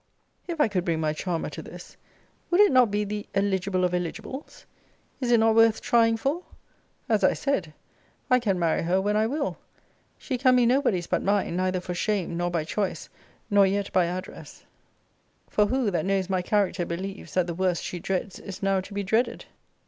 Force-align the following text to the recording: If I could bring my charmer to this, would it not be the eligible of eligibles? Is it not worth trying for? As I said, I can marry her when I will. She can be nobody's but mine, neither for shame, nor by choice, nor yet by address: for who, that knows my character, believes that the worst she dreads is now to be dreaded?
If 0.47 0.59
I 0.59 0.67
could 0.67 0.83
bring 0.83 0.99
my 0.99 1.13
charmer 1.13 1.49
to 1.51 1.61
this, 1.61 1.95
would 2.49 2.59
it 2.59 2.71
not 2.71 2.89
be 2.89 3.03
the 3.03 3.27
eligible 3.35 3.83
of 3.83 3.93
eligibles? 3.93 4.65
Is 5.19 5.29
it 5.31 5.39
not 5.39 5.53
worth 5.53 5.79
trying 5.79 6.17
for? 6.17 6.41
As 7.07 7.23
I 7.23 7.33
said, 7.33 7.71
I 8.27 8.39
can 8.39 8.57
marry 8.57 8.81
her 8.81 8.99
when 8.99 9.15
I 9.15 9.27
will. 9.27 9.59
She 10.17 10.39
can 10.39 10.55
be 10.55 10.65
nobody's 10.65 11.05
but 11.05 11.21
mine, 11.21 11.55
neither 11.55 11.79
for 11.81 11.93
shame, 11.93 12.35
nor 12.35 12.49
by 12.49 12.63
choice, 12.63 13.09
nor 13.51 13.67
yet 13.67 13.93
by 13.93 14.05
address: 14.07 14.65
for 15.47 15.67
who, 15.67 15.91
that 15.91 16.05
knows 16.07 16.31
my 16.31 16.41
character, 16.41 16.83
believes 16.83 17.35
that 17.35 17.45
the 17.45 17.53
worst 17.53 17.83
she 17.83 17.99
dreads 17.99 18.39
is 18.39 18.63
now 18.63 18.81
to 18.81 18.95
be 18.95 19.03
dreaded? 19.03 19.45